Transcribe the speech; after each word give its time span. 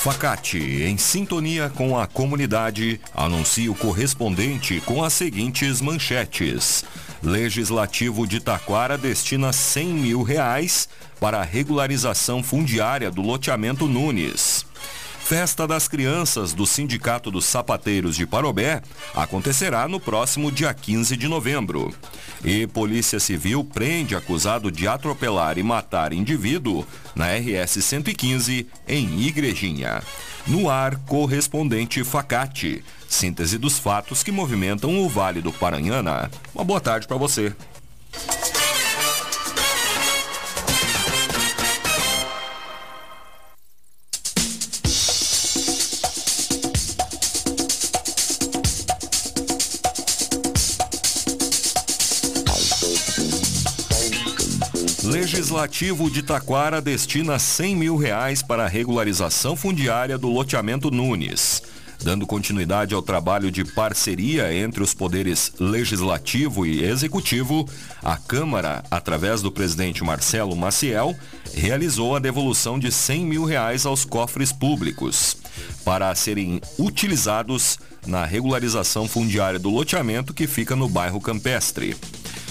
Facate, 0.00 0.56
em 0.56 0.96
sintonia 0.96 1.68
com 1.68 1.98
a 1.98 2.06
comunidade, 2.06 2.98
anuncia 3.14 3.70
o 3.70 3.74
correspondente 3.74 4.80
com 4.86 5.04
as 5.04 5.12
seguintes 5.12 5.82
manchetes. 5.82 6.86
Legislativo 7.22 8.26
de 8.26 8.40
Taquara 8.40 8.96
destina 8.96 9.52
100 9.52 9.86
mil 9.88 10.22
reais 10.22 10.88
para 11.20 11.40
a 11.40 11.44
regularização 11.44 12.42
fundiária 12.42 13.10
do 13.10 13.20
loteamento 13.20 13.86
Nunes. 13.86 14.64
Festa 15.30 15.64
das 15.64 15.86
Crianças 15.86 16.52
do 16.52 16.66
Sindicato 16.66 17.30
dos 17.30 17.44
Sapateiros 17.44 18.16
de 18.16 18.26
Parobé 18.26 18.82
acontecerá 19.14 19.86
no 19.86 20.00
próximo 20.00 20.50
dia 20.50 20.74
15 20.74 21.16
de 21.16 21.28
novembro. 21.28 21.94
E 22.44 22.66
Polícia 22.66 23.20
Civil 23.20 23.62
prende 23.62 24.16
acusado 24.16 24.72
de 24.72 24.88
atropelar 24.88 25.56
e 25.56 25.62
matar 25.62 26.12
indivíduo 26.12 26.84
na 27.14 27.26
RS 27.28 27.80
115 27.80 28.66
em 28.88 29.20
Igrejinha. 29.20 30.02
No 30.48 30.68
ar, 30.68 30.96
correspondente 31.06 32.02
Facate. 32.02 32.82
Síntese 33.08 33.56
dos 33.56 33.78
fatos 33.78 34.24
que 34.24 34.32
movimentam 34.32 34.98
o 34.98 35.08
Vale 35.08 35.40
do 35.40 35.52
Paranhana. 35.52 36.28
Uma 36.52 36.64
boa 36.64 36.80
tarde 36.80 37.06
para 37.06 37.16
você. 37.16 37.54
Legislativo 55.40 56.10
de 56.10 56.22
Taquara 56.22 56.82
destina 56.82 57.38
100 57.38 57.74
mil 57.74 57.96
reais 57.96 58.42
para 58.42 58.64
a 58.64 58.68
regularização 58.68 59.56
fundiária 59.56 60.18
do 60.18 60.28
loteamento 60.28 60.90
Nunes. 60.90 61.62
Dando 62.04 62.26
continuidade 62.26 62.94
ao 62.94 63.00
trabalho 63.00 63.50
de 63.50 63.64
parceria 63.64 64.52
entre 64.52 64.82
os 64.82 64.92
poderes 64.92 65.50
legislativo 65.58 66.66
e 66.66 66.84
executivo, 66.84 67.66
a 68.02 68.18
Câmara, 68.18 68.84
através 68.90 69.40
do 69.40 69.50
presidente 69.50 70.04
Marcelo 70.04 70.54
Maciel, 70.54 71.16
realizou 71.54 72.14
a 72.14 72.18
devolução 72.18 72.78
de 72.78 72.92
100 72.92 73.24
mil 73.24 73.44
reais 73.46 73.86
aos 73.86 74.04
cofres 74.04 74.52
públicos 74.52 75.38
para 75.86 76.14
serem 76.14 76.60
utilizados 76.78 77.78
na 78.06 78.26
regularização 78.26 79.08
fundiária 79.08 79.58
do 79.58 79.70
loteamento 79.70 80.34
que 80.34 80.46
fica 80.46 80.76
no 80.76 80.86
bairro 80.86 81.18
Campestre. 81.18 81.96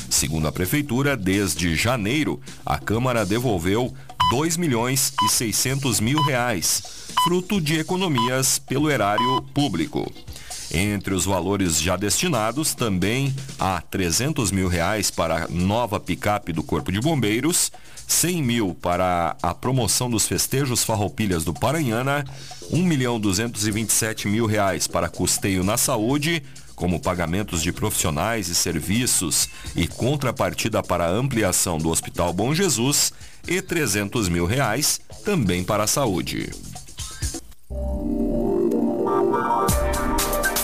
Segundo 0.10 0.48
a 0.48 0.52
Prefeitura, 0.52 1.16
desde 1.16 1.76
janeiro, 1.76 2.42
a 2.66 2.78
Câmara 2.78 3.26
devolveu 3.26 3.94
2 4.32 4.58
milhões 4.58 5.14
e 5.24 5.30
600 5.30 6.00
mil 6.00 6.22
reais, 6.22 6.84
fruto 7.24 7.62
de 7.62 7.80
economias 7.80 8.60
pelo 8.60 8.90
erário 8.90 9.42
público. 9.54 10.12
Entre 10.72 11.14
os 11.14 11.26
valores 11.26 11.82
já 11.82 11.96
destinados, 11.96 12.74
também 12.76 13.34
há 13.60 13.82
300 13.82 14.52
mil 14.52 14.68
reais 14.68 15.10
para 15.10 15.46
a 15.46 15.48
nova 15.48 16.00
picape 16.00 16.54
do 16.54 16.62
Corpo 16.62 16.92
de 16.92 17.00
Bombeiros, 17.00 17.72
100 18.08 18.44
mil 18.44 18.76
para 18.76 19.36
a 19.42 19.54
promoção 19.54 20.10
dos 20.10 20.28
festejos 20.28 20.84
farroupilhas 20.84 21.44
do 21.44 21.54
Paranhana, 21.54 22.24
1 22.72 22.84
milhão 22.84 23.20
227 23.20 24.28
mil 24.28 24.46
reais 24.46 24.88
para 24.88 25.10
custeio 25.10 25.64
na 25.64 25.78
saúde, 25.78 26.44
como 26.80 26.98
pagamentos 26.98 27.62
de 27.62 27.74
profissionais 27.74 28.48
e 28.48 28.56
serviços 28.56 29.50
e 29.76 29.86
contrapartida 29.86 30.82
para 30.82 31.06
a 31.06 31.12
ampliação 31.12 31.78
do 31.78 31.90
Hospital 31.90 32.32
Bom 32.32 32.56
Jesus 32.56 33.12
e 33.46 33.62
300 33.62 34.30
mil 34.30 34.46
reais 34.46 35.02
também 35.26 35.62
para 35.62 35.84
a 35.84 35.88
saúde. 35.88 36.50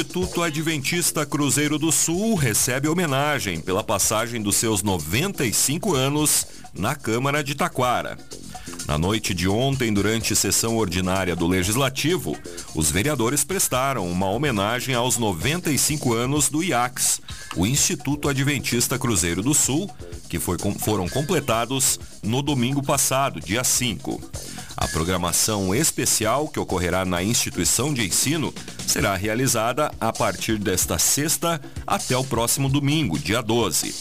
Instituto 0.00 0.42
Adventista 0.42 1.26
Cruzeiro 1.26 1.78
do 1.78 1.92
Sul 1.92 2.34
recebe 2.34 2.88
homenagem 2.88 3.60
pela 3.60 3.84
passagem 3.84 4.40
dos 4.40 4.56
seus 4.56 4.82
95 4.82 5.94
anos 5.94 6.46
na 6.72 6.94
Câmara 6.94 7.44
de 7.44 7.54
Taquara. 7.54 8.16
Na 8.86 8.96
noite 8.96 9.34
de 9.34 9.46
ontem, 9.46 9.92
durante 9.92 10.34
sessão 10.34 10.78
ordinária 10.78 11.36
do 11.36 11.46
Legislativo, 11.46 12.34
os 12.74 12.90
vereadores 12.90 13.44
prestaram 13.44 14.10
uma 14.10 14.30
homenagem 14.30 14.94
aos 14.94 15.18
95 15.18 16.14
anos 16.14 16.48
do 16.48 16.64
IACS, 16.64 17.20
o 17.54 17.66
Instituto 17.66 18.26
Adventista 18.26 18.98
Cruzeiro 18.98 19.42
do 19.42 19.52
Sul, 19.52 19.88
que 20.30 20.38
foi, 20.38 20.56
foram 20.78 21.06
completados 21.10 22.00
no 22.22 22.40
domingo 22.40 22.82
passado, 22.82 23.38
dia 23.38 23.62
5. 23.62 24.18
A 24.76 24.88
programação 24.88 25.74
especial 25.74 26.48
que 26.48 26.58
ocorrerá 26.58 27.04
na 27.04 27.22
instituição 27.22 27.92
de 27.92 28.06
ensino 28.06 28.52
será 28.86 29.14
realizada 29.14 29.92
a 30.00 30.12
partir 30.12 30.58
desta 30.58 30.98
sexta 30.98 31.60
até 31.86 32.16
o 32.16 32.24
próximo 32.24 32.68
domingo, 32.68 33.18
dia 33.18 33.42
12. 33.42 33.94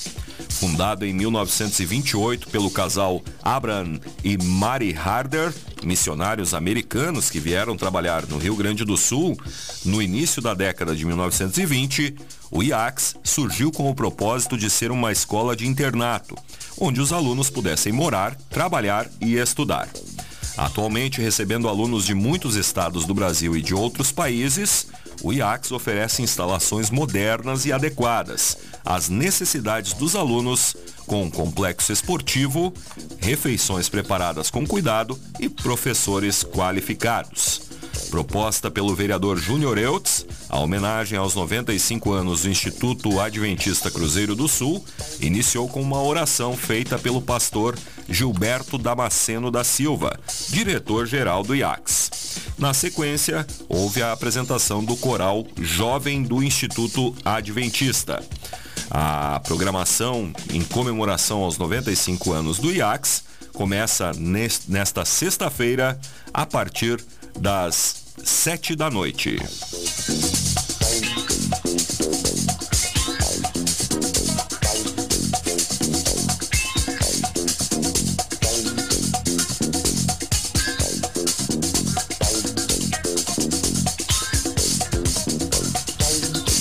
Fundado 0.49 1.05
em 1.05 1.13
1928 1.13 2.49
pelo 2.49 2.69
casal 2.69 3.21
Abraham 3.41 3.99
e 4.23 4.37
Mary 4.37 4.93
Harder, 4.93 5.53
missionários 5.83 6.53
americanos 6.53 7.29
que 7.29 7.39
vieram 7.39 7.77
trabalhar 7.77 8.25
no 8.25 8.37
Rio 8.37 8.55
Grande 8.55 8.83
do 8.83 8.97
Sul, 8.97 9.37
no 9.85 10.01
início 10.01 10.41
da 10.41 10.53
década 10.53 10.95
de 10.95 11.05
1920, 11.05 12.15
o 12.51 12.63
IACS 12.63 13.15
surgiu 13.23 13.71
com 13.71 13.89
o 13.89 13.95
propósito 13.95 14.57
de 14.57 14.69
ser 14.69 14.91
uma 14.91 15.11
escola 15.11 15.55
de 15.55 15.67
internato, 15.67 16.35
onde 16.77 16.99
os 16.99 17.13
alunos 17.13 17.49
pudessem 17.49 17.93
morar, 17.93 18.35
trabalhar 18.49 19.09
e 19.21 19.35
estudar. 19.35 19.87
Atualmente 20.59 21.21
recebendo 21.21 21.69
alunos 21.69 22.05
de 22.05 22.13
muitos 22.13 22.57
estados 22.57 23.05
do 23.05 23.13
Brasil 23.13 23.55
e 23.55 23.61
de 23.61 23.73
outros 23.73 24.11
países, 24.11 24.87
o 25.23 25.31
IACS 25.31 25.71
oferece 25.71 26.21
instalações 26.21 26.89
modernas 26.89 27.65
e 27.65 27.71
adequadas 27.71 28.57
às 28.83 29.07
necessidades 29.07 29.93
dos 29.93 30.17
alunos, 30.17 30.75
com 31.07 31.31
complexo 31.31 31.93
esportivo, 31.93 32.73
refeições 33.19 33.87
preparadas 33.87 34.49
com 34.49 34.67
cuidado 34.67 35.17
e 35.39 35.47
professores 35.47 36.43
qualificados. 36.43 37.68
Proposta 38.09 38.71
pelo 38.71 38.95
vereador 38.95 39.37
Júnior 39.37 39.77
Eutz, 39.77 40.25
a 40.49 40.59
homenagem 40.59 41.17
aos 41.17 41.35
95 41.35 42.11
anos 42.11 42.41
do 42.41 42.49
Instituto 42.49 43.19
Adventista 43.19 43.91
Cruzeiro 43.91 44.35
do 44.35 44.47
Sul 44.47 44.83
iniciou 45.19 45.69
com 45.69 45.79
uma 45.79 46.01
oração 46.01 46.57
feita 46.57 46.97
pelo 46.97 47.21
pastor 47.21 47.77
Gilberto 48.09 48.79
Damasceno 48.79 49.51
da 49.51 49.63
Silva, 49.63 50.19
diretor-geral 50.49 51.43
do 51.43 51.55
IACS. 51.55 52.09
Na 52.57 52.73
sequência, 52.73 53.45
houve 53.69 54.01
a 54.01 54.11
apresentação 54.11 54.83
do 54.83 54.97
coral 54.97 55.45
Jovem 55.61 56.23
do 56.23 56.41
Instituto 56.41 57.15
Adventista. 57.23 58.23
A 58.89 59.39
programação 59.45 60.33
em 60.51 60.63
comemoração 60.63 61.43
aos 61.43 61.59
95 61.59 62.33
anos 62.33 62.57
do 62.57 62.71
IACS 62.71 63.23
começa 63.53 64.11
nesta 64.67 65.05
sexta-feira 65.05 65.99
a 66.33 66.45
partir 66.45 66.99
das 67.39 68.03
sete 68.23 68.75
da 68.75 68.89
noite. 68.89 69.37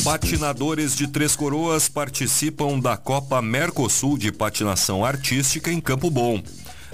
Patinadores 0.04 0.96
de 0.96 1.06
Três 1.06 1.36
Coroas 1.36 1.88
participam 1.88 2.78
da 2.78 2.96
Copa 2.96 3.42
Mercosul 3.42 4.16
de 4.16 4.32
Patinação 4.32 5.04
Artística 5.04 5.70
em 5.70 5.80
Campo 5.80 6.08
Bom. 6.08 6.42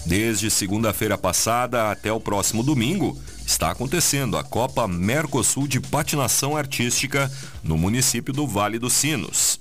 Desde 0.05 0.51
segunda-feira 0.51 1.17
passada 1.17 1.91
até 1.91 2.13
o 2.13 2.19
próximo 2.19 2.63
domingo, 2.63 3.17
está 3.55 3.71
acontecendo 3.71 4.37
a 4.37 4.43
Copa 4.43 4.89
Mercosul 4.89 5.69
de 5.69 5.79
Patinação 5.79 6.57
Artística 6.57 7.31
no 7.63 7.79
município 7.79 8.35
do 8.35 8.49
Vale 8.49 8.81
dos 8.81 8.95
Sinos. 8.95 9.61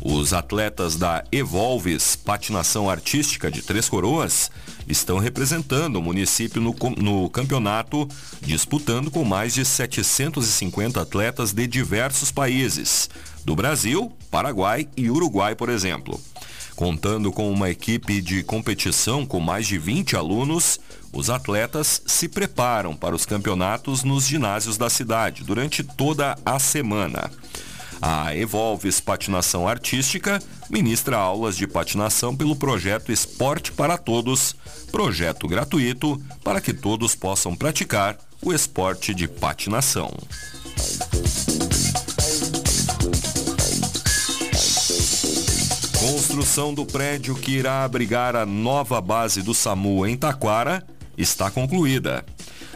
Os 0.00 0.32
atletas 0.32 0.96
da 0.96 1.22
Evolves 1.30 2.16
Patinação 2.16 2.88
Artística 2.88 3.50
de 3.50 3.60
Três 3.60 3.86
Coroas 3.86 4.50
estão 4.88 5.18
representando 5.18 5.96
o 5.96 6.02
município 6.02 6.58
no, 6.58 6.74
no, 6.96 7.28
campeonato, 7.28 8.08
disputando 8.40 9.10
com 9.10 9.24
mais 9.24 9.52
de 9.52 9.62
750 9.62 10.98
atletas 10.98 11.52
de 11.52 11.66
diversos 11.66 12.32
países, 12.32 13.10
do 13.44 13.54
Brasil, 13.54 14.10
Paraguai 14.30 14.88
e 14.96 15.10
Uruguai, 15.10 15.54
por 15.54 15.68
exemplo. 15.68 16.18
Contando 16.76 17.30
com 17.30 17.50
uma 17.52 17.70
equipe 17.70 18.20
de 18.20 18.42
competição 18.42 19.24
com 19.24 19.38
mais 19.38 19.66
de 19.66 19.78
20 19.78 20.16
alunos, 20.16 20.80
os 21.12 21.30
atletas 21.30 22.02
se 22.04 22.28
preparam 22.28 22.96
para 22.96 23.14
os 23.14 23.24
campeonatos 23.24 24.02
nos 24.02 24.26
ginásios 24.26 24.76
da 24.76 24.90
cidade 24.90 25.44
durante 25.44 25.84
toda 25.84 26.36
a 26.44 26.58
semana. 26.58 27.30
A 28.02 28.36
Evolves 28.36 29.00
Patinação 29.00 29.68
Artística 29.68 30.42
ministra 30.68 31.16
aulas 31.16 31.56
de 31.56 31.66
patinação 31.66 32.36
pelo 32.36 32.56
projeto 32.56 33.12
Esporte 33.12 33.70
para 33.70 33.96
Todos, 33.96 34.56
projeto 34.90 35.46
gratuito 35.46 36.20
para 36.42 36.60
que 36.60 36.74
todos 36.74 37.14
possam 37.14 37.54
praticar 37.54 38.18
o 38.42 38.52
esporte 38.52 39.14
de 39.14 39.28
patinação. 39.28 40.12
Construção 46.04 46.74
do 46.74 46.84
prédio 46.84 47.34
que 47.34 47.52
irá 47.52 47.82
abrigar 47.82 48.36
a 48.36 48.44
nova 48.44 49.00
base 49.00 49.40
do 49.40 49.54
SAMU 49.54 50.06
em 50.06 50.14
Taquara 50.18 50.86
está 51.16 51.50
concluída. 51.50 52.22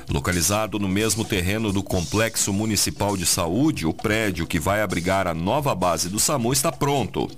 Localizado 0.08 0.78
no 0.78 0.88
mesmo 0.88 1.26
terreno 1.26 1.70
do 1.70 1.82
Complexo 1.82 2.54
Municipal 2.54 3.18
de 3.18 3.26
Saúde, 3.26 3.84
o 3.84 3.92
prédio 3.92 4.46
que 4.46 4.58
vai 4.58 4.80
abrigar 4.80 5.26
a 5.26 5.34
nova 5.34 5.74
base 5.74 6.08
do 6.08 6.18
SAMU 6.18 6.54
está 6.54 6.72
pronto. 6.72 7.30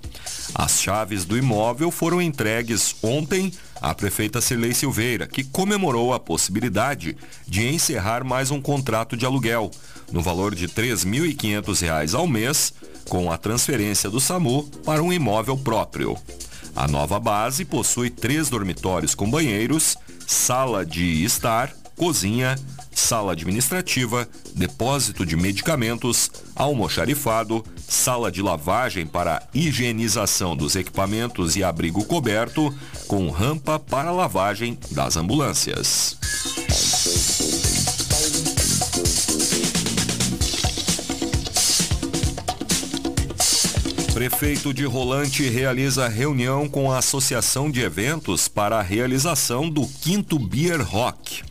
As 0.54 0.80
chaves 0.80 1.24
do 1.24 1.36
imóvel 1.36 1.90
foram 1.90 2.22
entregues 2.22 2.94
ontem 3.02 3.52
à 3.82 3.92
prefeita 3.92 4.40
Cirlei 4.40 4.72
Silveira, 4.72 5.26
que 5.26 5.42
comemorou 5.42 6.14
a 6.14 6.20
possibilidade 6.20 7.16
de 7.48 7.66
encerrar 7.66 8.22
mais 8.22 8.52
um 8.52 8.60
contrato 8.60 9.16
de 9.16 9.26
aluguel, 9.26 9.72
no 10.12 10.22
valor 10.22 10.54
de 10.54 10.66
R$ 10.66 10.72
3.500 10.72 12.14
ao 12.16 12.28
mês, 12.28 12.72
com 13.10 13.30
a 13.30 13.36
transferência 13.36 14.08
do 14.08 14.20
SAMU 14.20 14.62
para 14.84 15.02
um 15.02 15.12
imóvel 15.12 15.58
próprio. 15.58 16.16
A 16.76 16.86
nova 16.86 17.18
base 17.18 17.64
possui 17.64 18.08
três 18.08 18.48
dormitórios 18.48 19.16
com 19.16 19.28
banheiros, 19.28 19.98
sala 20.26 20.86
de 20.86 21.24
estar, 21.24 21.74
cozinha, 21.96 22.56
sala 22.92 23.32
administrativa, 23.32 24.28
depósito 24.54 25.26
de 25.26 25.36
medicamentos, 25.36 26.30
almoxarifado, 26.54 27.64
sala 27.76 28.30
de 28.30 28.40
lavagem 28.40 29.04
para 29.04 29.42
higienização 29.52 30.56
dos 30.56 30.76
equipamentos 30.76 31.56
e 31.56 31.64
abrigo 31.64 32.04
coberto, 32.04 32.72
com 33.08 33.28
rampa 33.28 33.80
para 33.80 34.12
lavagem 34.12 34.78
das 34.92 35.16
ambulâncias. 35.16 36.16
Prefeito 44.12 44.74
de 44.74 44.84
Rolante 44.84 45.48
realiza 45.48 46.08
reunião 46.08 46.68
com 46.68 46.90
a 46.90 46.98
Associação 46.98 47.70
de 47.70 47.80
Eventos 47.80 48.48
para 48.48 48.78
a 48.78 48.82
realização 48.82 49.70
do 49.70 49.86
quinto 49.86 50.36
Beer 50.36 50.82
Rock. 50.82 51.42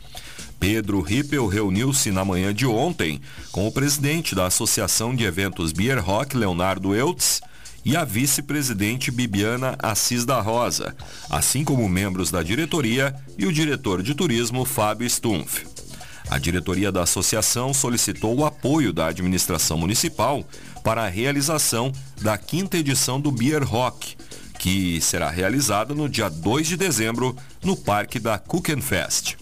Pedro 0.60 1.00
Rippel 1.00 1.46
reuniu-se 1.46 2.10
na 2.10 2.22
manhã 2.22 2.52
de 2.52 2.66
ontem 2.66 3.18
com 3.50 3.66
o 3.66 3.72
presidente 3.72 4.34
da 4.34 4.46
Associação 4.46 5.14
de 5.14 5.24
Eventos 5.24 5.72
Beer 5.72 6.04
Rock, 6.04 6.36
Leonardo 6.36 6.94
Eutz, 6.94 7.40
e 7.82 7.96
a 7.96 8.04
vice-presidente 8.04 9.10
Bibiana 9.10 9.74
Assis 9.78 10.26
da 10.26 10.38
Rosa, 10.38 10.94
assim 11.30 11.64
como 11.64 11.88
membros 11.88 12.30
da 12.30 12.42
diretoria 12.42 13.14
e 13.38 13.46
o 13.46 13.52
diretor 13.52 14.02
de 14.02 14.14
turismo 14.14 14.66
Fábio 14.66 15.08
Stumpf. 15.08 15.79
A 16.28 16.38
diretoria 16.38 16.92
da 16.92 17.02
associação 17.02 17.72
solicitou 17.72 18.36
o 18.36 18.44
apoio 18.44 18.92
da 18.92 19.06
administração 19.06 19.78
municipal 19.78 20.44
para 20.82 21.04
a 21.04 21.08
realização 21.08 21.92
da 22.20 22.36
quinta 22.36 22.76
edição 22.76 23.20
do 23.20 23.30
Beer 23.30 23.64
Rock, 23.64 24.16
que 24.58 25.00
será 25.00 25.30
realizada 25.30 25.94
no 25.94 26.08
dia 26.08 26.28
2 26.28 26.66
de 26.68 26.76
dezembro 26.76 27.34
no 27.62 27.76
Parque 27.76 28.18
da 28.18 28.38
Kuchenfest. 28.38 29.36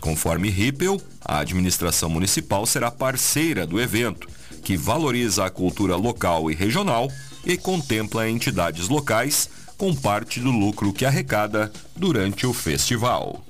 Conforme 0.00 0.50
Rippel, 0.50 1.00
a 1.24 1.38
administração 1.38 2.08
municipal 2.08 2.66
será 2.66 2.90
parceira 2.90 3.66
do 3.66 3.80
evento, 3.80 4.28
que 4.62 4.76
valoriza 4.76 5.44
a 5.44 5.50
cultura 5.50 5.96
local 5.96 6.50
e 6.50 6.54
regional 6.54 7.08
e 7.44 7.56
contempla 7.56 8.28
entidades 8.28 8.88
locais 8.88 9.48
com 9.76 9.94
parte 9.94 10.40
do 10.40 10.50
lucro 10.50 10.92
que 10.92 11.04
arrecada 11.04 11.72
durante 11.94 12.46
o 12.46 12.52
festival. 12.52 13.44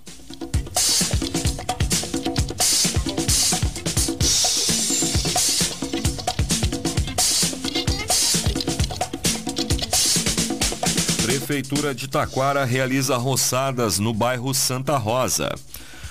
Prefeitura 11.47 11.95
de 11.95 12.09
Taquara 12.09 12.65
realiza 12.65 13.17
roçadas 13.17 14.01
no 14.01 14.13
bairro 14.13 14.53
Santa 14.53 14.97
Rosa. 14.97 15.55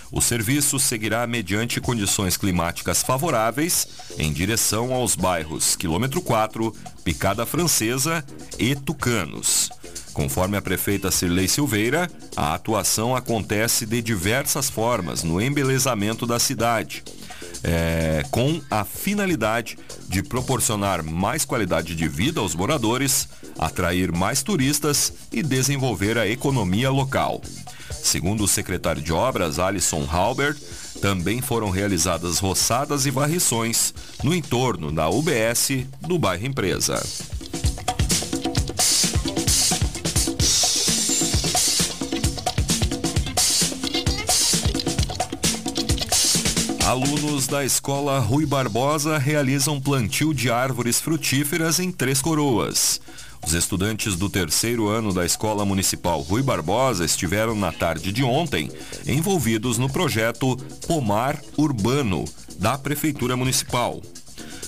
O 0.10 0.22
serviço 0.22 0.80
seguirá 0.80 1.28
mediante 1.28 1.82
condições 1.82 2.38
climáticas 2.38 3.04
favoráveis 3.04 3.86
em 4.18 4.32
direção 4.32 4.94
aos 4.94 5.14
bairros 5.14 5.76
Quilômetro 5.76 6.22
4, 6.22 6.74
Picada 7.04 7.46
Francesa 7.46 8.24
e 8.58 8.76
Tucanos. 8.76 9.70
Conforme 10.14 10.56
a 10.56 10.62
prefeita 10.62 11.12
Cirlei 11.12 11.50
Silveira, 11.50 12.10
a 12.34 12.54
atuação 12.54 13.14
acontece 13.14 13.86
de 13.86 14.02
diversas 14.02 14.70
formas 14.70 15.22
no 15.22 15.42
embelezamento 15.42 16.26
da 16.26 16.40
cidade, 16.40 17.04
é, 17.68 18.24
com 18.30 18.62
a 18.70 18.86
finalidade 18.86 19.78
de 20.08 20.22
proporcionar 20.22 21.04
mais 21.04 21.44
qualidade 21.44 21.96
de 21.96 22.08
vida 22.08 22.40
aos 22.40 22.54
moradores, 22.54 23.28
atrair 23.58 24.12
mais 24.12 24.44
turistas 24.44 25.12
e 25.32 25.42
desenvolver 25.42 26.18
a 26.18 26.28
economia 26.28 26.92
local. 26.92 27.42
Segundo 27.90 28.44
o 28.44 28.48
secretário 28.48 29.02
de 29.02 29.12
Obras, 29.12 29.58
Alisson 29.58 30.08
Halbert, 30.10 30.58
também 31.02 31.42
foram 31.42 31.72
realizadas 31.72 32.38
roçadas 32.38 33.08
e 33.08 33.12
varrições 33.12 33.94
no 34.24 34.34
entorno 34.34 34.92
da 34.92 35.10
UBS 35.10 35.70
do 36.02 36.20
bairro 36.20 36.46
Empresa. 36.46 37.02
Alunos 46.86 47.48
da 47.48 47.66
escola 47.66 48.20
Rui 48.20 48.46
Barbosa 48.46 49.18
realizam 49.18 49.82
plantio 49.82 50.32
de 50.36 50.52
árvores 50.52 51.02
frutíferas 51.02 51.80
em 51.80 51.92
Três 51.92 52.22
Coroas. 52.22 53.02
Os 53.44 53.56
estudantes 53.56 54.16
do 54.16 54.30
terceiro 54.30 54.88
ano 54.88 55.12
da 55.12 55.26
Escola 55.26 55.66
Municipal 55.66 56.22
Rui 56.22 56.44
Barbosa 56.44 57.04
estiveram 57.04 57.56
na 57.56 57.72
tarde 57.72 58.12
de 58.12 58.24
ontem 58.24 58.72
envolvidos 59.08 59.80
no 59.80 59.90
projeto 59.90 60.56
Pomar 60.86 61.42
Urbano 61.58 62.24
da 62.60 62.78
Prefeitura 62.78 63.36
Municipal. 63.36 64.00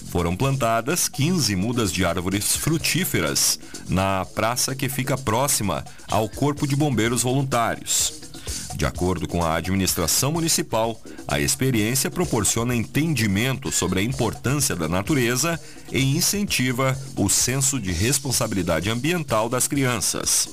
Foram 0.09 0.35
plantadas 0.35 1.07
15 1.07 1.55
mudas 1.55 1.93
de 1.93 2.03
árvores 2.03 2.55
frutíferas 2.55 3.59
na 3.87 4.25
praça 4.25 4.73
que 4.73 4.89
fica 4.89 5.15
próxima 5.15 5.85
ao 6.09 6.27
Corpo 6.27 6.65
de 6.65 6.75
Bombeiros 6.75 7.21
Voluntários. 7.21 8.26
De 8.75 8.85
acordo 8.85 9.27
com 9.27 9.43
a 9.43 9.55
administração 9.55 10.31
municipal, 10.31 11.01
a 11.27 11.39
experiência 11.39 12.11
proporciona 12.11 12.75
entendimento 12.75 13.71
sobre 13.71 13.99
a 13.99 14.03
importância 14.03 14.75
da 14.75 14.87
natureza 14.87 15.59
e 15.91 15.99
incentiva 16.15 16.97
o 17.15 17.29
senso 17.29 17.79
de 17.79 17.91
responsabilidade 17.91 18.89
ambiental 18.89 19.49
das 19.49 19.67
crianças. 19.67 20.49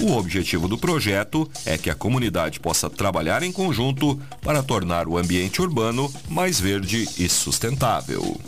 O 0.00 0.12
objetivo 0.12 0.68
do 0.68 0.78
projeto 0.78 1.50
é 1.66 1.76
que 1.76 1.90
a 1.90 1.94
comunidade 1.94 2.60
possa 2.60 2.88
trabalhar 2.88 3.42
em 3.42 3.50
conjunto 3.50 4.16
para 4.40 4.62
tornar 4.62 5.08
o 5.08 5.18
ambiente 5.18 5.60
urbano 5.60 6.12
mais 6.28 6.60
verde 6.60 7.08
e 7.18 7.28
sustentável. 7.28 8.40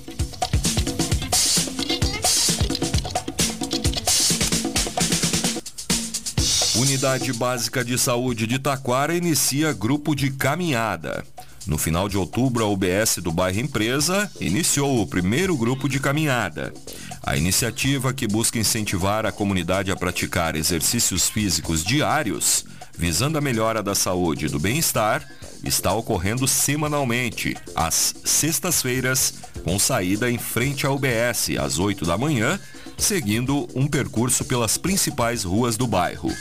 Unidade 6.91 7.33
Básica 7.33 7.85
de 7.85 7.97
Saúde 7.97 8.49
de 8.49 8.59
Taquara 8.59 9.15
inicia 9.15 9.73
grupo 9.73 10.13
de 10.13 10.29
caminhada. 10.29 11.25
No 11.65 11.79
final 11.79 12.09
de 12.09 12.19
outubro, 12.19 12.65
a 12.65 12.69
UBS 12.69 13.19
do 13.23 13.31
bairro 13.31 13.61
Empresa 13.61 14.29
iniciou 14.41 15.01
o 15.01 15.07
primeiro 15.07 15.57
grupo 15.57 15.89
de 15.89 16.01
caminhada. 16.01 16.75
A 17.23 17.37
iniciativa, 17.37 18.13
que 18.13 18.27
busca 18.27 18.59
incentivar 18.59 19.25
a 19.25 19.31
comunidade 19.31 19.93
a 19.93 19.97
praticar 19.97 20.57
exercícios 20.57 21.31
físicos 21.31 21.85
diários, 21.85 22.65
visando 22.99 23.39
a 23.39 23.41
melhora 23.41 23.85
da 23.85 23.95
saúde 23.95 24.47
e 24.47 24.49
do 24.49 24.59
bem-estar, 24.59 25.25
está 25.63 25.93
ocorrendo 25.93 26.49
semanalmente, 26.49 27.57
às 27.73 28.17
sextas-feiras, 28.25 29.35
com 29.63 29.79
saída 29.79 30.29
em 30.29 30.39
frente 30.39 30.89
à 30.89 30.91
UBS, 30.91 31.51
às 31.57 31.79
8 31.79 32.05
da 32.05 32.19
manhã, 32.19 32.59
seguindo 32.99 33.69
um 33.77 33.87
percurso 33.87 34.45
pelas 34.45 34.77
principais 34.77 35.45
ruas 35.45 35.77
do 35.77 35.87
bairro. 35.87 36.35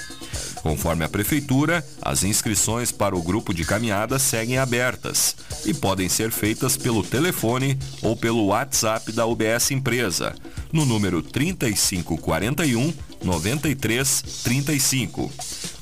Conforme 0.62 1.06
a 1.06 1.10
Prefeitura, 1.10 1.86
as 2.02 2.24
inscrições 2.24 2.92
para 2.92 3.16
o 3.16 3.22
grupo 3.22 3.54
de 3.54 3.64
caminhada 3.64 4.20
seguem 4.20 4.58
abertas 4.58 5.36
e 5.66 5.74
podem 5.74 6.10
ser 6.10 6.32
feitas 6.32 6.76
pelo 6.76 7.04
telefone 7.04 7.78
ou 8.02 8.16
pelo 8.16 8.48
WhatsApp 8.48 9.12
da 9.12 9.26
UBS 9.26 9.72
Empresa, 9.72 10.36
no 10.72 10.86
número 10.86 11.22
3541 11.22 12.94
9335. 13.24 15.32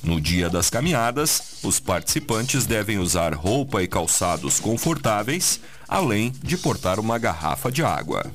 No 0.04 0.22
dia 0.22 0.50
das 0.50 0.70
caminhadas, 0.70 1.42
os 1.64 1.80
participantes 1.80 2.66
devem 2.66 3.00
usar 3.00 3.34
roupa 3.34 3.82
e 3.84 3.88
calçados 3.88 4.60
confortáveis, 4.60 5.62
além 5.88 6.34
de 6.44 6.58
portar 6.58 7.00
uma 7.00 7.18
garrafa 7.18 7.72
de 7.72 7.84
água. 7.84 8.30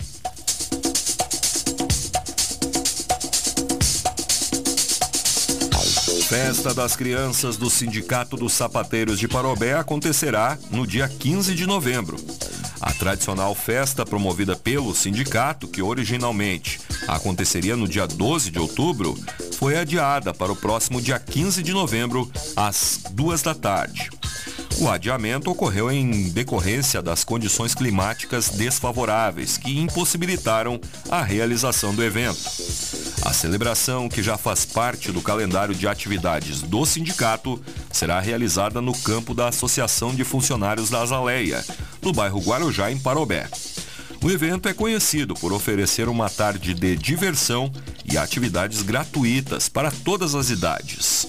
Festa 6.32 6.72
das 6.72 6.96
Crianças 6.96 7.58
do 7.58 7.68
Sindicato 7.68 8.38
dos 8.38 8.54
Sapateiros 8.54 9.18
de 9.18 9.28
Parobé 9.28 9.74
acontecerá 9.74 10.56
no 10.70 10.86
dia 10.86 11.06
15 11.06 11.54
de 11.54 11.66
novembro. 11.66 12.16
A 12.80 12.90
tradicional 12.90 13.54
festa 13.54 14.06
promovida 14.06 14.56
pelo 14.56 14.94
sindicato, 14.94 15.68
que 15.68 15.82
originalmente 15.82 16.80
aconteceria 17.06 17.76
no 17.76 17.86
dia 17.86 18.06
12 18.06 18.50
de 18.50 18.58
outubro, 18.58 19.14
foi 19.58 19.76
adiada 19.76 20.32
para 20.32 20.50
o 20.50 20.56
próximo 20.56 21.02
dia 21.02 21.18
15 21.18 21.62
de 21.62 21.74
novembro, 21.74 22.32
às 22.56 23.00
duas 23.10 23.42
da 23.42 23.54
tarde. 23.54 24.08
O 24.78 24.88
adiamento 24.88 25.50
ocorreu 25.50 25.92
em 25.92 26.30
decorrência 26.30 27.02
das 27.02 27.24
condições 27.24 27.74
climáticas 27.74 28.48
desfavoráveis 28.48 29.58
que 29.58 29.78
impossibilitaram 29.78 30.80
a 31.10 31.22
realização 31.22 31.94
do 31.94 32.02
evento. 32.02 32.40
A 33.32 33.34
celebração, 33.34 34.10
que 34.10 34.22
já 34.22 34.36
faz 34.36 34.66
parte 34.66 35.10
do 35.10 35.22
calendário 35.22 35.74
de 35.74 35.88
atividades 35.88 36.60
do 36.60 36.84
sindicato, 36.84 37.58
será 37.90 38.20
realizada 38.20 38.78
no 38.82 38.92
campo 38.92 39.32
da 39.32 39.48
Associação 39.48 40.14
de 40.14 40.22
Funcionários 40.22 40.90
da 40.90 41.00
Azaleia, 41.00 41.64
no 42.02 42.12
bairro 42.12 42.40
Guarujá, 42.40 42.92
em 42.92 42.98
Parobé. 42.98 43.48
O 44.22 44.30
evento 44.30 44.68
é 44.68 44.74
conhecido 44.74 45.32
por 45.32 45.50
oferecer 45.50 46.10
uma 46.10 46.28
tarde 46.28 46.74
de 46.74 46.94
diversão 46.94 47.72
e 48.04 48.18
atividades 48.18 48.82
gratuitas 48.82 49.66
para 49.66 49.90
todas 49.90 50.34
as 50.34 50.50
idades. 50.50 51.26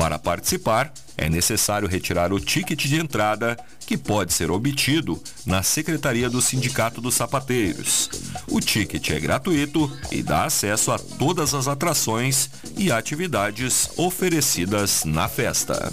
Para 0.00 0.18
participar, 0.18 0.90
é 1.14 1.28
necessário 1.28 1.86
retirar 1.86 2.32
o 2.32 2.40
ticket 2.40 2.86
de 2.86 2.96
entrada, 2.96 3.54
que 3.80 3.98
pode 3.98 4.32
ser 4.32 4.50
obtido 4.50 5.22
na 5.44 5.62
Secretaria 5.62 6.30
do 6.30 6.40
Sindicato 6.40 7.02
dos 7.02 7.14
Sapateiros. 7.16 8.08
O 8.48 8.60
ticket 8.60 9.10
é 9.10 9.20
gratuito 9.20 9.94
e 10.10 10.22
dá 10.22 10.44
acesso 10.44 10.90
a 10.90 10.98
todas 10.98 11.52
as 11.52 11.68
atrações 11.68 12.48
e 12.78 12.90
atividades 12.90 13.90
oferecidas 13.98 15.04
na 15.04 15.28
festa. 15.28 15.92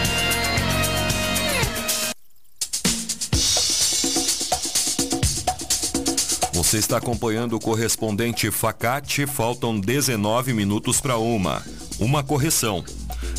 Você 6.71 6.77
está 6.77 6.95
acompanhando 6.95 7.57
o 7.57 7.59
correspondente 7.59 8.49
Facate, 8.49 9.25
faltam 9.25 9.77
19 9.77 10.53
minutos 10.53 11.01
para 11.01 11.17
uma. 11.17 11.61
Uma 11.99 12.23
correção. 12.23 12.81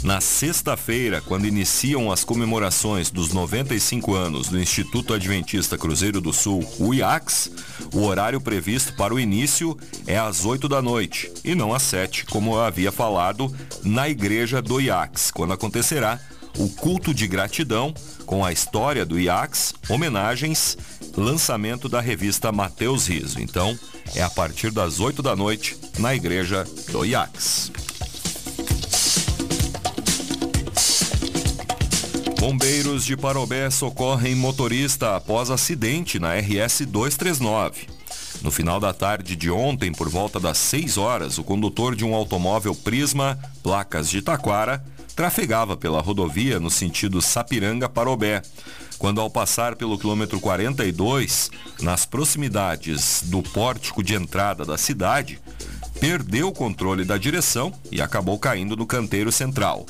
Na 0.02 0.20
sexta-feira, 0.20 1.22
quando 1.22 1.46
iniciam 1.46 2.12
as 2.12 2.24
comemorações 2.24 3.10
dos 3.10 3.32
95 3.32 4.14
anos 4.14 4.48
do 4.48 4.60
Instituto 4.60 5.14
Adventista 5.14 5.78
Cruzeiro 5.78 6.20
do 6.20 6.30
Sul, 6.30 6.62
o 6.78 6.92
IACS, 6.92 7.50
o 7.94 8.02
horário 8.02 8.38
previsto 8.38 8.94
para 8.96 9.14
o 9.14 9.18
início 9.18 9.78
é 10.06 10.18
às 10.18 10.44
8 10.44 10.68
da 10.68 10.82
noite 10.82 11.32
e 11.42 11.54
não 11.54 11.72
às 11.72 11.80
7, 11.84 12.26
como 12.26 12.52
eu 12.52 12.60
havia 12.60 12.92
falado, 12.92 13.50
na 13.82 14.10
igreja 14.10 14.60
do 14.60 14.78
IACS, 14.78 15.30
quando 15.30 15.54
acontecerá 15.54 16.20
o 16.58 16.68
culto 16.68 17.14
de 17.14 17.26
gratidão 17.26 17.94
com 18.26 18.44
a 18.44 18.52
história 18.52 19.04
do 19.04 19.18
IACS, 19.18 19.74
homenagens 19.88 20.76
lançamento 21.16 21.88
da 21.88 22.00
revista 22.00 22.50
Mateus 22.50 23.06
Riso. 23.06 23.40
Então, 23.40 23.78
é 24.14 24.22
a 24.22 24.30
partir 24.30 24.70
das 24.70 25.00
8 25.00 25.22
da 25.22 25.36
noite 25.36 25.76
na 25.98 26.14
igreja 26.14 26.64
do 26.90 27.04
IACS. 27.04 27.70
Bombeiros 32.38 33.04
de 33.04 33.16
Parobé 33.16 33.70
socorrem 33.70 34.34
motorista 34.34 35.14
após 35.16 35.48
acidente 35.48 36.18
na 36.18 36.34
RS 36.34 36.80
239. 36.86 37.86
No 38.42 38.50
final 38.50 38.80
da 38.80 38.92
tarde 38.92 39.36
de 39.36 39.48
ontem, 39.48 39.92
por 39.92 40.08
volta 40.08 40.40
das 40.40 40.58
6 40.58 40.98
horas, 40.98 41.38
o 41.38 41.44
condutor 41.44 41.94
de 41.94 42.04
um 42.04 42.12
automóvel 42.12 42.74
Prisma, 42.74 43.38
placas 43.62 44.10
de 44.10 44.20
Taquara, 44.20 44.84
trafegava 45.14 45.76
pela 45.76 46.00
rodovia 46.00 46.58
no 46.58 46.70
sentido 46.70 47.20
Sapiranga-Parobé, 47.20 48.42
quando 48.98 49.20
ao 49.20 49.30
passar 49.30 49.76
pelo 49.76 49.98
quilômetro 49.98 50.40
42, 50.40 51.50
nas 51.80 52.06
proximidades 52.06 53.22
do 53.26 53.42
pórtico 53.42 54.02
de 54.02 54.14
entrada 54.14 54.64
da 54.64 54.78
cidade, 54.78 55.40
perdeu 55.98 56.48
o 56.48 56.52
controle 56.52 57.04
da 57.04 57.18
direção 57.18 57.72
e 57.90 58.00
acabou 58.00 58.38
caindo 58.38 58.76
no 58.76 58.86
canteiro 58.86 59.32
central. 59.32 59.86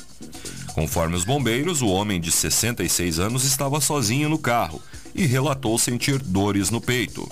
Conforme 0.73 1.15
os 1.15 1.23
bombeiros, 1.23 1.81
o 1.81 1.87
homem 1.87 2.19
de 2.19 2.31
66 2.31 3.19
anos 3.19 3.43
estava 3.43 3.79
sozinho 3.79 4.27
no 4.27 4.39
carro 4.39 4.81
e 5.13 5.25
relatou 5.25 5.77
sentir 5.77 6.17
dores 6.17 6.71
no 6.71 6.81
peito. 6.81 7.29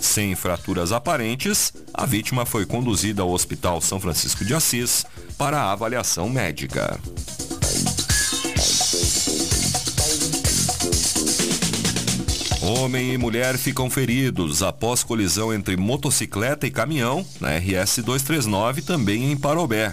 Sem 0.00 0.34
fraturas 0.34 0.90
aparentes, 0.90 1.72
a 1.94 2.04
vítima 2.04 2.44
foi 2.44 2.66
conduzida 2.66 3.22
ao 3.22 3.30
Hospital 3.30 3.80
São 3.80 4.00
Francisco 4.00 4.44
de 4.44 4.52
Assis 4.52 5.06
para 5.42 5.60
a 5.60 5.72
avaliação 5.72 6.28
médica. 6.28 7.00
Homem 12.60 13.12
e 13.12 13.18
mulher 13.18 13.58
ficam 13.58 13.90
feridos 13.90 14.62
após 14.62 15.02
colisão 15.02 15.52
entre 15.52 15.76
motocicleta 15.76 16.64
e 16.64 16.70
caminhão 16.70 17.26
na 17.40 17.56
RS 17.56 18.04
239, 18.04 18.82
também 18.82 19.32
em 19.32 19.36
Parobé. 19.36 19.92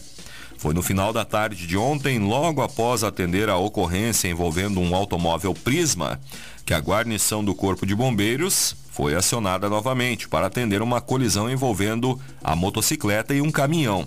Foi 0.60 0.76
no 0.76 0.84
final 0.84 1.12
da 1.12 1.26
tarde 1.26 1.66
de 1.66 1.76
ontem, 1.76 2.20
logo 2.20 2.62
após 2.62 3.04
atender 3.04 3.50
a 3.50 3.58
ocorrência 3.58 4.28
envolvendo 4.28 4.80
um 4.80 4.94
automóvel 4.94 5.56
Prisma, 5.56 6.20
que 6.64 6.76
a 6.76 6.80
guarnição 6.80 7.44
do 7.44 7.56
Corpo 7.56 7.88
de 7.88 7.96
Bombeiros 7.96 8.76
foi 8.92 9.16
acionada 9.16 9.68
novamente 9.68 10.28
para 10.28 10.46
atender 10.46 10.80
uma 10.84 11.02
colisão 11.02 11.50
envolvendo 11.50 12.22
a 12.44 12.56
motocicleta 12.56 13.34
e 13.34 13.42
um 13.42 13.50
caminhão. 13.50 14.06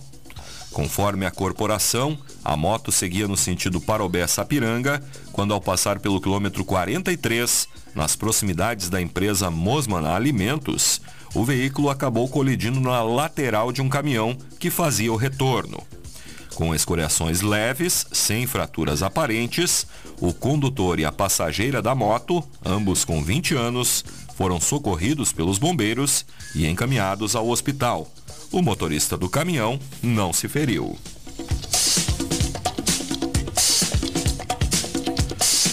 Conforme 0.72 1.26
a 1.26 1.30
corporação, 1.30 2.18
a 2.42 2.56
moto 2.56 2.90
seguia 2.90 3.28
no 3.28 3.36
sentido 3.36 3.80
Parobé-Sapiranga, 3.80 5.02
quando 5.30 5.52
ao 5.52 5.60
passar 5.60 5.98
pelo 5.98 6.20
quilômetro 6.20 6.64
43, 6.64 7.68
nas 7.94 8.16
proximidades 8.16 8.88
da 8.88 9.00
empresa 9.00 9.50
Mosman 9.50 10.06
Alimentos, 10.06 11.00
o 11.34 11.44
veículo 11.44 11.90
acabou 11.90 12.26
colidindo 12.26 12.80
na 12.80 13.02
lateral 13.02 13.70
de 13.70 13.82
um 13.82 13.88
caminhão 13.88 14.36
que 14.58 14.70
fazia 14.70 15.12
o 15.12 15.16
retorno. 15.16 15.82
Com 16.54 16.74
escoriações 16.74 17.40
leves, 17.40 18.06
sem 18.12 18.46
fraturas 18.46 19.02
aparentes, 19.02 19.86
o 20.20 20.32
condutor 20.32 20.98
e 20.98 21.04
a 21.04 21.12
passageira 21.12 21.80
da 21.80 21.94
moto, 21.94 22.42
ambos 22.64 23.04
com 23.04 23.22
20 23.22 23.54
anos, 23.54 24.04
foram 24.36 24.60
socorridos 24.60 25.32
pelos 25.32 25.58
bombeiros 25.58 26.24
e 26.54 26.66
encaminhados 26.66 27.34
ao 27.34 27.48
hospital. 27.48 28.10
O 28.52 28.60
motorista 28.60 29.16
do 29.16 29.30
caminhão 29.30 29.80
não 30.02 30.30
se 30.30 30.46
feriu. 30.46 30.98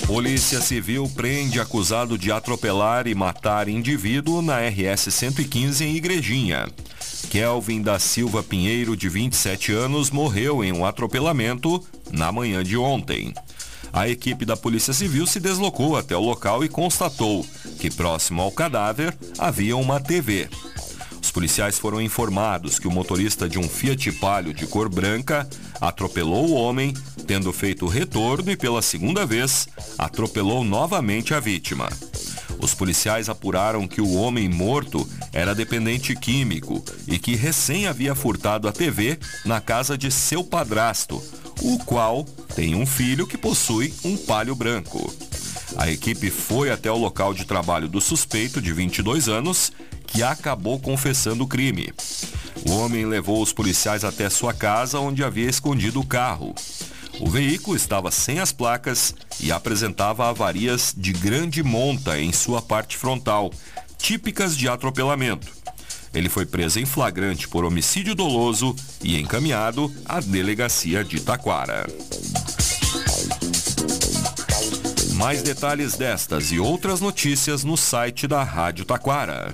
Polícia 0.08 0.62
Civil 0.62 1.12
prende 1.14 1.60
acusado 1.60 2.18
de 2.18 2.32
atropelar 2.32 3.06
e 3.06 3.14
matar 3.14 3.68
indivíduo 3.68 4.42
na 4.42 4.58
RS 4.60 5.14
115 5.14 5.84
em 5.84 5.96
Igrejinha. 5.96 6.68
Kelvin 7.30 7.82
da 7.82 8.00
Silva 8.00 8.42
Pinheiro, 8.42 8.96
de 8.96 9.10
27 9.10 9.74
anos, 9.74 10.10
morreu 10.10 10.64
em 10.64 10.72
um 10.72 10.86
atropelamento 10.86 11.86
na 12.12 12.32
manhã 12.32 12.64
de 12.64 12.78
ontem. 12.78 13.34
A 13.92 14.08
equipe 14.08 14.46
da 14.46 14.56
Polícia 14.56 14.94
Civil 14.94 15.28
se 15.28 15.40
deslocou 15.40 15.98
até 15.98 16.16
o 16.16 16.22
local 16.22 16.64
e 16.64 16.70
constatou 16.70 17.46
que 17.80 17.92
próximo 17.92 18.42
ao 18.42 18.52
cadáver 18.52 19.16
havia 19.38 19.76
uma 19.76 20.00
TV. 20.00 20.48
Os 21.30 21.32
policiais 21.32 21.78
foram 21.78 22.02
informados 22.02 22.80
que 22.80 22.88
o 22.88 22.92
motorista 22.92 23.48
de 23.48 23.60
um 23.60 23.70
Fiat 23.70 24.12
Palio 24.14 24.52
de 24.52 24.66
cor 24.66 24.90
branca 24.90 25.48
atropelou 25.80 26.50
o 26.50 26.54
homem, 26.56 26.92
tendo 27.28 27.54
feito 27.54 27.86
retorno 27.86 28.50
e 28.50 28.58
pela 28.58 28.82
segunda 28.82 29.28
vez 29.28 29.68
atropelou 29.96 30.64
novamente 30.64 31.36
a 31.36 31.40
vítima. 31.40 31.88
Os 32.60 32.74
policiais 32.74 33.30
apuraram 33.30 33.88
que 33.88 34.02
o 34.02 34.14
homem 34.16 34.50
morto 34.50 35.08
era 35.32 35.54
dependente 35.54 36.16
químico 36.16 36.84
e 37.08 37.20
que 37.20 37.36
recém 37.36 37.86
havia 37.86 38.16
furtado 38.16 38.68
a 38.68 38.72
TV 38.72 39.20
na 39.46 39.62
casa 39.62 39.96
de 39.96 40.10
seu 40.10 40.44
padrasto, 40.44 41.24
o 41.62 41.78
qual 41.86 42.24
tem 42.56 42.74
um 42.74 42.88
filho 42.88 43.28
que 43.28 43.38
possui 43.38 43.94
um 44.04 44.18
palio 44.18 44.56
branco. 44.56 45.14
A 45.78 45.92
equipe 45.92 46.32
foi 46.32 46.72
até 46.72 46.92
o 46.92 46.98
local 46.98 47.36
de 47.36 47.46
trabalho 47.46 47.88
do 47.88 48.02
suspeito, 48.02 48.60
de 48.60 48.74
22 48.74 49.30
anos, 49.30 49.72
que 50.12 50.24
acabou 50.24 50.80
confessando 50.80 51.44
o 51.44 51.48
crime. 51.48 51.94
O 52.68 52.72
homem 52.74 53.06
levou 53.06 53.42
os 53.42 53.54
policiais 53.54 54.04
até 54.04 54.30
sua 54.30 54.54
casa, 54.54 55.00
onde 55.00 55.24
havia 55.24 55.50
escondido 55.50 56.00
o 56.00 56.06
carro. 56.06 56.54
O 57.20 57.30
veículo 57.30 57.76
estava 57.76 58.12
sem 58.12 58.40
as 58.40 58.52
placas 58.52 59.14
e 59.40 59.52
apresentava 59.52 60.30
avarias 60.30 60.94
de 60.96 61.12
grande 61.12 61.62
monta 61.62 62.20
em 62.20 62.32
sua 62.32 62.62
parte 62.62 62.98
frontal, 62.98 63.52
típicas 63.98 64.56
de 64.56 64.68
atropelamento. 64.68 65.48
Ele 66.14 66.30
foi 66.30 66.46
preso 66.46 66.80
em 66.80 66.86
flagrante 66.86 67.48
por 67.48 67.64
homicídio 67.64 68.16
doloso 68.16 68.76
e 69.04 69.20
encaminhado 69.20 69.94
à 70.06 70.20
delegacia 70.20 71.04
de 71.04 71.20
Taquara. 71.20 71.86
Mais 75.14 75.44
detalhes 75.44 75.96
destas 75.96 76.52
e 76.52 76.60
outras 76.60 77.02
notícias 77.02 77.64
no 77.64 77.76
site 77.76 78.26
da 78.26 78.42
Rádio 78.42 78.86
Taquara. 78.86 79.54